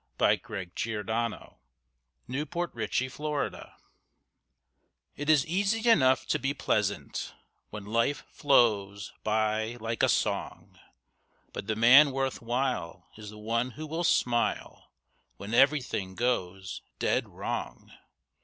153 0.17 1.03
POSSESSION 1.03 1.07
154 2.25 3.29
WORTH 3.29 3.53
WHILE 3.53 3.75
It 5.15 5.29
is 5.29 5.45
easy 5.45 5.87
enough 5.87 6.25
to 6.25 6.39
be 6.39 6.55
pleasant 6.55 7.35
When 7.69 7.85
life 7.85 8.25
flows 8.31 9.13
by 9.23 9.75
like 9.79 10.01
a 10.01 10.09
song, 10.09 10.79
But 11.53 11.67
the 11.67 11.75
man 11.75 12.09
worth 12.09 12.41
while 12.41 13.09
is 13.15 13.29
the 13.29 13.37
one 13.37 13.69
who 13.77 13.85
will 13.85 14.03
smile 14.03 14.91
When 15.37 15.53
everything 15.53 16.15
goes 16.15 16.81
dead 16.97 17.29
wrong. 17.29 17.91